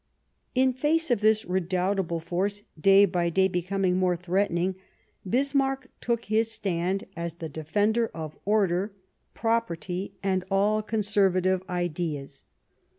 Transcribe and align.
In 0.55 0.71
face 0.71 1.11
of 1.11 1.21
this 1.21 1.45
redoubtable 1.45 2.19
force, 2.19 2.63
day 2.75 3.05
by 3.05 3.29
day 3.29 3.47
becoming 3.47 3.97
more 3.97 4.15
threatening, 4.15 4.73
Bismarck 5.29 5.91
took 6.01 6.25
his 6.25 6.49
stand 6.51 7.03
as 7.15 7.35
the 7.35 7.47
defender 7.47 8.09
of 8.11 8.35
order, 8.43 8.95
property 9.35 10.15
and 10.23 10.43
all 10.49 10.81
conservative 10.81 11.61
ideas. 11.69 12.45